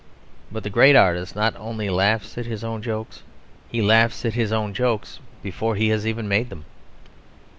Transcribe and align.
But 0.51 0.63
the 0.63 0.71
great 0.71 0.95
artist 0.95 1.35
not 1.35 1.55
only 1.57 1.87
laughs 1.91 2.35
at 2.35 2.47
his 2.47 2.63
own 2.63 2.81
jokes; 2.81 3.21
he 3.69 3.83
laughs 3.83 4.25
at 4.25 4.33
his 4.33 4.51
own 4.51 4.73
jokes 4.73 5.19
before 5.43 5.75
he 5.75 5.89
has 5.89 6.03
made 6.07 6.49
them. 6.49 6.65